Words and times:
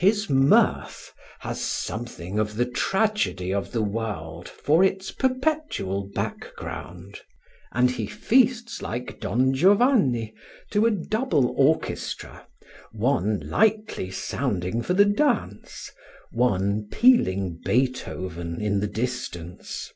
His 0.00 0.28
mirth 0.28 1.12
has 1.38 1.60
something 1.60 2.40
of 2.40 2.56
the 2.56 2.64
tragedy 2.66 3.54
of 3.54 3.70
the 3.70 3.80
world 3.80 4.48
for 4.48 4.82
its 4.82 5.12
perpetual 5.12 6.10
background; 6.12 7.20
and 7.70 7.88
he 7.92 8.08
feasts 8.08 8.82
like 8.82 9.20
Don 9.20 9.54
Giovanni 9.54 10.34
to 10.72 10.84
a 10.84 10.90
double 10.90 11.50
orchestra, 11.56 12.48
one 12.90 13.38
lightly 13.48 14.10
sounding 14.10 14.82
for 14.82 14.94
the 14.94 15.04
dance, 15.04 15.92
one 16.32 16.88
pealing 16.90 17.60
Beethoven 17.64 18.60
in 18.60 18.80
the 18.80 18.88
distance. 18.88 19.92